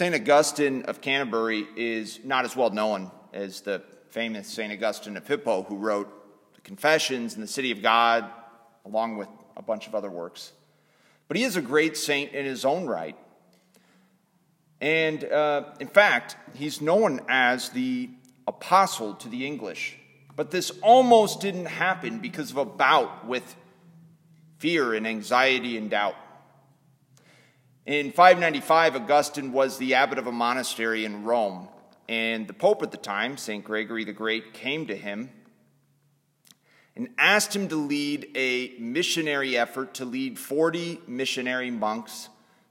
[0.00, 0.14] St.
[0.14, 4.72] Augustine of Canterbury is not as well known as the famous St.
[4.72, 6.08] Augustine of Hippo, who wrote
[6.54, 8.24] the Confessions and the City of God,
[8.86, 9.28] along with
[9.58, 10.52] a bunch of other works.
[11.28, 13.14] But he is a great saint in his own right.
[14.80, 18.08] And uh, in fact, he's known as the
[18.48, 19.98] apostle to the English.
[20.34, 23.54] But this almost didn't happen because of a bout with
[24.56, 26.16] fear and anxiety and doubt.
[27.86, 31.66] In 595, Augustine was the abbot of a monastery in Rome,
[32.10, 33.64] and the Pope at the time, St.
[33.64, 35.30] Gregory the Great, came to him
[36.94, 42.28] and asked him to lead a missionary effort to lead 40 missionary monks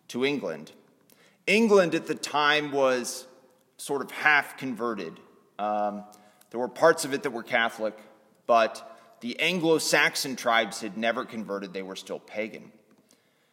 [0.09, 0.73] to England.
[1.48, 3.26] England at the time was
[3.77, 5.20] sort of half converted.
[5.57, 6.04] Um,
[6.52, 7.98] there were parts of it that were Catholic,
[8.46, 12.71] but the Anglo Saxon tribes had never converted, they were still pagan.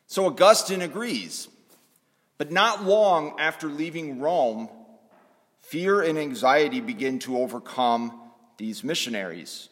[0.06, 1.48] So Augustine agrees.
[2.38, 4.68] But not long after leaving Rome,
[5.60, 8.20] fear and anxiety begin to overcome
[8.58, 9.68] these missionaries.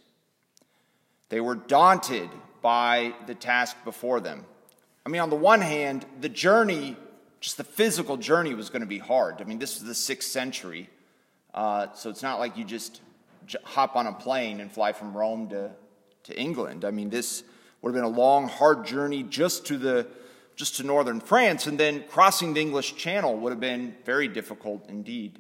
[1.28, 2.30] They were daunted
[2.62, 4.46] by the task before them.
[5.04, 6.96] I mean, on the one hand, the journey,
[7.40, 9.42] just the physical journey, was going to be hard.
[9.42, 10.88] I mean, this is the sixth century,
[11.52, 13.02] uh, so it's not like you just
[13.62, 15.70] hop on a plane and fly from Rome to,
[16.24, 16.86] to England.
[16.86, 17.44] I mean, this
[17.82, 20.06] would have been a long, hard journey just to the
[20.56, 24.88] just to northern France, and then crossing the English Channel would have been very difficult
[24.88, 25.38] indeed.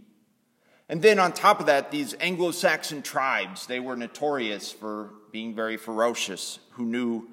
[0.88, 5.54] And then on top of that, these Anglo Saxon tribes, they were notorious for being
[5.54, 7.28] very ferocious, who knew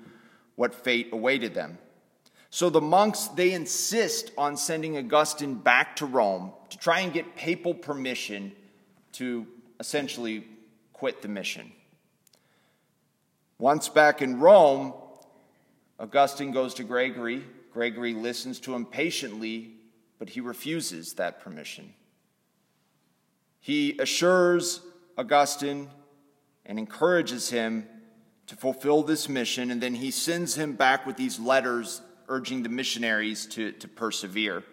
[0.55, 1.77] what fate awaited them.
[2.49, 7.35] So the monks, they insist on sending Augustine back to Rome to try and get
[7.35, 8.51] papal permission
[9.13, 9.47] to
[9.79, 10.45] essentially
[10.93, 11.71] quit the mission.
[13.57, 14.93] Once back in Rome,
[15.99, 17.43] Augustine goes to Gregory.
[17.73, 19.73] Gregory listens to him patiently,
[20.19, 21.93] but he refuses that permission.
[23.59, 24.81] He assures
[25.17, 25.89] Augustine
[26.65, 27.87] and encourages him
[28.47, 32.69] to fulfill this mission, and then he sends him back with these letters urging the
[32.69, 34.63] missionaries to, to persevere.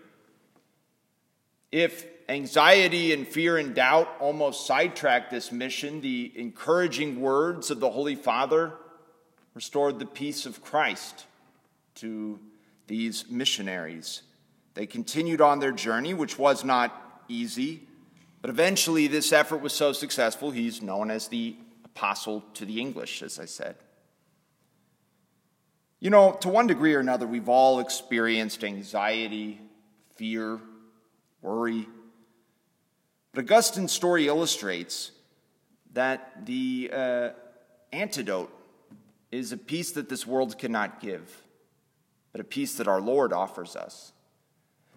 [1.71, 7.91] If anxiety and fear and doubt almost sidetracked this mission, the encouraging words of the
[7.91, 8.73] Holy Father
[9.55, 11.27] restored the peace of Christ
[11.97, 12.39] to
[12.89, 14.23] these missionaries.
[14.75, 17.87] They continued on their journey, which was not easy,
[18.41, 23.23] but eventually this effort was so successful, he's known as the apostle to the English,
[23.23, 23.77] as I said.
[26.01, 29.61] You know, to one degree or another, we've all experienced anxiety,
[30.15, 30.61] fear,
[31.43, 31.89] worry.
[33.33, 35.11] But Augustine's story illustrates
[35.95, 37.31] that the uh,
[37.93, 38.53] antidote
[39.33, 41.43] is a peace that this world cannot give,
[42.33, 44.13] but a peace that our Lord offers us.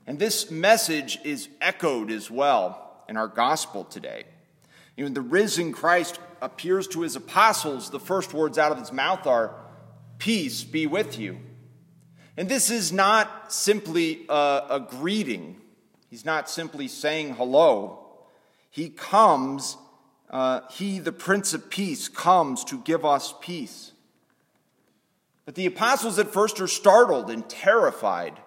[0.07, 4.25] And this message is echoed as well in our gospel today.
[4.97, 9.25] Even the risen Christ appears to his apostles, the first words out of his mouth
[9.25, 9.55] are,
[10.17, 11.39] Peace be with you.
[12.37, 15.59] And this is not simply a, a greeting,
[16.09, 17.97] he's not simply saying hello.
[18.69, 19.77] He comes,
[20.29, 23.91] uh, he, the Prince of Peace, comes to give us peace.
[25.45, 28.39] But the apostles at first are startled and terrified.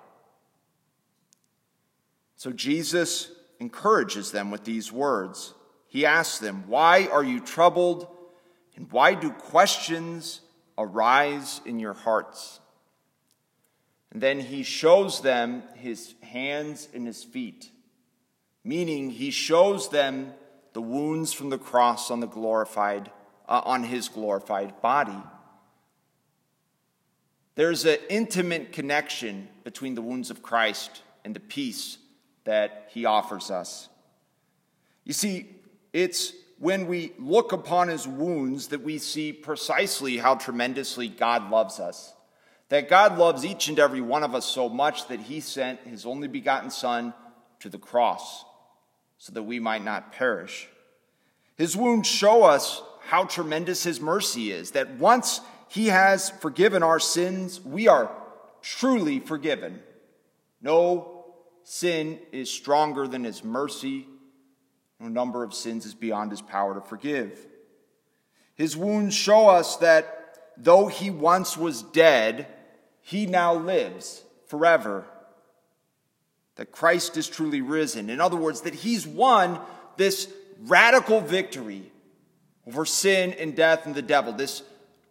[2.36, 5.54] So Jesus encourages them with these words.
[5.88, 8.08] He asks them, Why are you troubled?
[8.76, 10.40] And why do questions
[10.76, 12.60] arise in your hearts?
[14.12, 17.70] And then he shows them his hands and his feet,
[18.62, 20.34] meaning he shows them
[20.72, 23.10] the wounds from the cross on the glorified
[23.48, 25.22] uh, on his glorified body.
[27.56, 31.98] There's an intimate connection between the wounds of Christ and the peace
[32.44, 33.88] that he offers us.
[35.04, 35.46] You see,
[35.92, 41.78] it's when we look upon his wounds that we see precisely how tremendously God loves
[41.78, 42.14] us.
[42.70, 46.06] That God loves each and every one of us so much that he sent his
[46.06, 47.14] only begotten Son
[47.60, 48.44] to the cross
[49.18, 50.68] so that we might not perish.
[51.56, 55.40] His wounds show us how tremendous his mercy is, that once
[55.74, 58.10] he has forgiven our sins, we are
[58.62, 59.82] truly forgiven.
[60.62, 61.26] No
[61.64, 64.06] sin is stronger than his mercy
[65.00, 67.46] no number of sins is beyond his power to forgive.
[68.54, 72.46] His wounds show us that though he once was dead,
[73.02, 75.04] he now lives forever.
[76.56, 78.08] That Christ is truly risen.
[78.08, 79.60] In other words, that he's won
[79.96, 81.90] this radical victory
[82.66, 84.62] over sin and death and the devil, this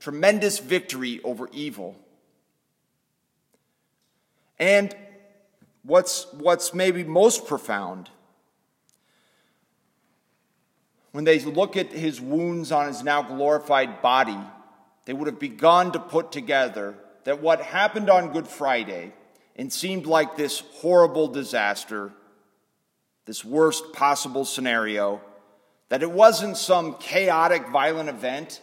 [0.04, 1.96] tremendous victory over evil.
[4.60, 4.94] And
[5.84, 8.10] what's, what's maybe most profound
[11.14, 14.38] when they look at his wounds on his now glorified body,
[15.06, 19.14] they would have begun to put together that what happened on Good Friday
[19.56, 22.12] and seemed like this horrible disaster,
[23.26, 25.22] this worst possible scenario,
[25.88, 28.60] that it wasn't some chaotic, violent event,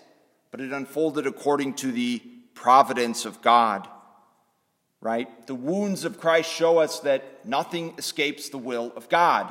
[0.50, 2.20] but it unfolded according to the
[2.54, 3.88] providence of God.
[5.00, 5.46] Right?
[5.46, 9.50] The wounds of Christ show us that nothing escapes the will of God.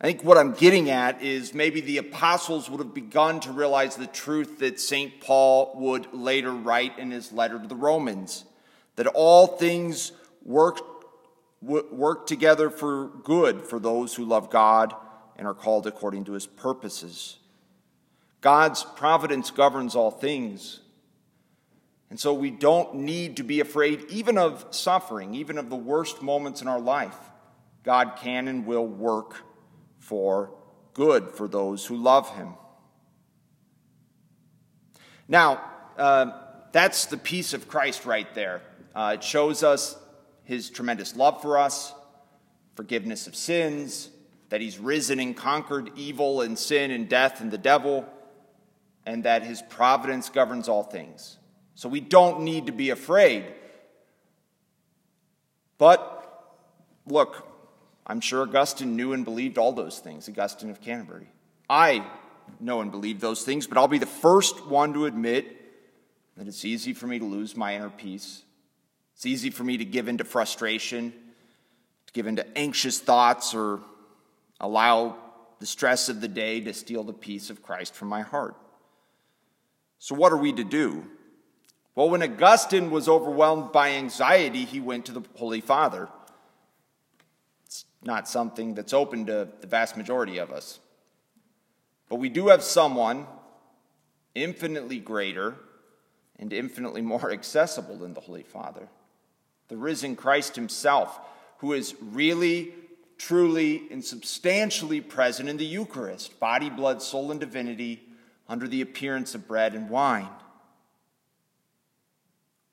[0.00, 3.96] I think what I'm getting at is maybe the apostles would have begun to realize
[3.96, 5.20] the truth that St.
[5.20, 8.44] Paul would later write in his letter to the Romans
[8.96, 10.12] that all things
[10.44, 10.80] work,
[11.62, 14.94] work together for good for those who love God
[15.36, 17.38] and are called according to his purposes.
[18.44, 20.80] God's providence governs all things.
[22.10, 26.20] And so we don't need to be afraid even of suffering, even of the worst
[26.20, 27.16] moments in our life.
[27.84, 29.36] God can and will work
[29.98, 30.50] for
[30.92, 32.52] good for those who love him.
[35.26, 35.64] Now,
[35.96, 36.32] uh,
[36.70, 38.60] that's the peace of Christ right there.
[38.94, 39.96] Uh, it shows us
[40.42, 41.94] his tremendous love for us,
[42.74, 44.10] forgiveness of sins,
[44.50, 48.06] that he's risen and conquered evil and sin and death and the devil,
[49.06, 51.38] and that his providence governs all things.
[51.74, 53.44] So we don't need to be afraid.
[55.78, 56.10] But
[57.06, 57.46] look,
[58.06, 61.28] I'm sure Augustine knew and believed all those things, Augustine of Canterbury.
[61.68, 62.06] I
[62.60, 65.46] know and believe those things, but I'll be the first one to admit
[66.36, 68.42] that it's easy for me to lose my inner peace.
[69.14, 71.12] It's easy for me to give into frustration,
[72.06, 73.80] to give into anxious thoughts, or
[74.60, 75.16] allow
[75.60, 78.56] the stress of the day to steal the peace of Christ from my heart.
[80.04, 81.02] So, what are we to do?
[81.94, 86.10] Well, when Augustine was overwhelmed by anxiety, he went to the Holy Father
[87.64, 90.78] It's not something that's open to the vast majority of us.
[92.10, 93.26] But we do have someone
[94.34, 95.54] infinitely greater
[96.38, 98.88] and infinitely more accessible than the Holy Father
[99.68, 101.18] the risen Christ Himself,
[101.60, 102.74] who is really,
[103.16, 108.02] truly, and substantially present in the Eucharist body, blood, soul, and divinity
[108.54, 110.28] under the appearance of bread and wine.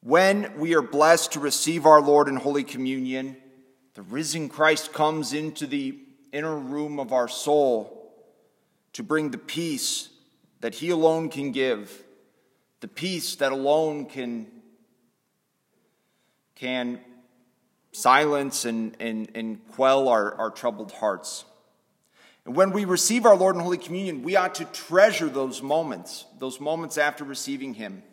[0.03, 3.35] When we are blessed to receive our Lord in Holy Communion,
[3.95, 5.97] the risen Christ comes into the
[6.31, 8.13] inner room of our soul
[8.93, 10.09] to bring the peace
[10.59, 12.03] that He alone can give,
[12.81, 14.45] the peace that alone can,
[16.53, 16.99] can
[17.91, 21.43] silence and, and, and quell our, our troubled hearts.
[22.45, 26.25] And when we receive our Lord in Holy Communion, we ought to treasure those moments,
[26.39, 28.03] those moments after receiving Him.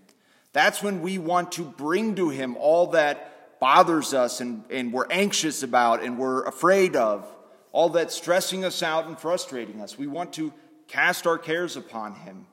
[0.53, 5.11] That's when we want to bring to Him all that bothers us and, and we're
[5.11, 7.27] anxious about and we're afraid of,
[7.73, 9.99] all that's stressing us out and frustrating us.
[9.99, 10.53] We want to
[10.89, 12.47] cast our cares upon Him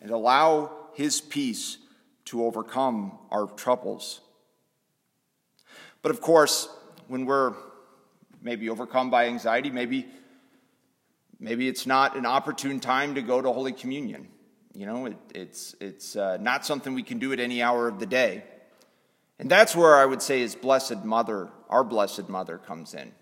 [0.00, 1.78] and allow His peace
[2.26, 4.20] to overcome our troubles.
[6.02, 6.68] But of course,
[7.08, 7.54] when we're
[8.46, 10.06] maybe overcome by anxiety, maybe,
[11.40, 14.28] maybe it's not an opportune time to go to Holy Communion.
[14.72, 17.98] You know, it, it's, it's uh, not something we can do at any hour of
[17.98, 18.44] the day.
[19.40, 23.12] And that's where I would say his Blessed Mother, our Blessed Mother, comes in.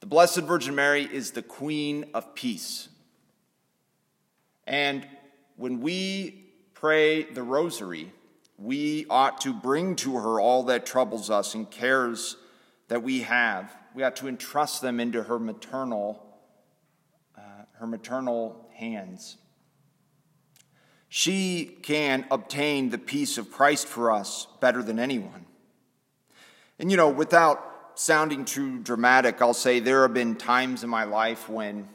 [0.00, 2.90] The Blessed Virgin Mary is the Queen of Peace.
[4.66, 5.08] And
[5.56, 8.12] when we pray the Rosary,
[8.58, 12.36] we ought to bring to her all that troubles us and cares
[12.90, 13.74] that we have.
[13.94, 16.20] We ought to entrust them into her maternal,
[17.38, 17.40] uh,
[17.78, 19.36] her maternal hands.
[21.08, 25.46] She can obtain the peace of Christ for us better than anyone.
[26.80, 31.04] And you know, without sounding too dramatic, I'll say there have been times in my
[31.04, 31.88] life when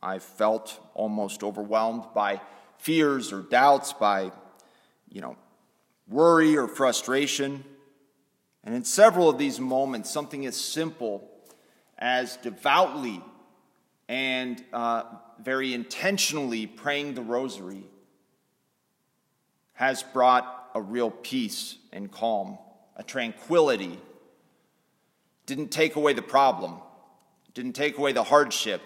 [0.00, 2.40] I felt almost overwhelmed by
[2.78, 4.30] fears or doubts, by,
[5.10, 5.36] you know,
[6.06, 7.64] worry or frustration.
[8.64, 11.30] And in several of these moments, something as simple
[11.98, 13.22] as devoutly
[14.08, 15.04] and uh,
[15.40, 17.84] very intentionally praying the rosary
[19.74, 22.58] has brought a real peace and calm,
[22.96, 23.98] a tranquility.
[25.46, 26.80] Didn't take away the problem,
[27.52, 28.80] didn't take away the hardship,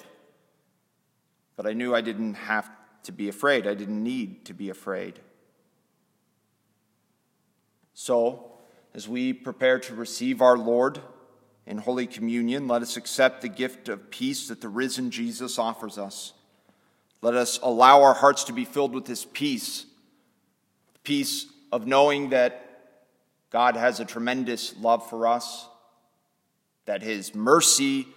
[1.56, 2.68] but I knew I didn't have
[3.04, 3.66] to be afraid.
[3.66, 5.20] I didn't need to be afraid.
[7.94, 8.57] So,
[8.98, 11.00] as we prepare to receive our Lord
[11.68, 15.98] in Holy Communion, let us accept the gift of peace that the risen Jesus offers
[15.98, 16.32] us.
[17.22, 19.86] Let us allow our hearts to be filled with His peace
[21.04, 22.96] peace of knowing that
[23.50, 25.68] God has a tremendous love for us,
[26.86, 28.08] that his mercy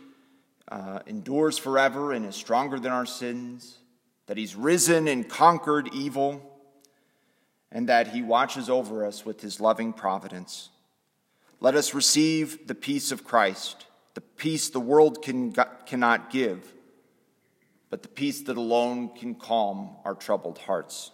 [0.71, 3.77] uh, endures forever and is stronger than our sins,
[4.25, 6.50] that he's risen and conquered evil,
[7.71, 10.69] and that he watches over us with his loving providence.
[11.59, 15.53] Let us receive the peace of Christ, the peace the world can,
[15.85, 16.73] cannot give,
[17.89, 21.11] but the peace that alone can calm our troubled hearts.